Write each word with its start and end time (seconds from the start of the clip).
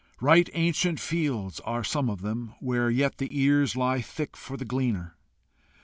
Right 0.19 0.49
ancient 0.53 0.99
fields 0.99 1.59
are 1.59 1.83
some 1.83 2.09
of 2.09 2.21
them, 2.23 2.55
where 2.59 2.89
yet 2.89 3.19
the 3.19 3.27
ears 3.29 3.75
lie 3.75 4.01
thick 4.01 4.35
for 4.35 4.57
the 4.57 4.65
gleaner. 4.65 5.15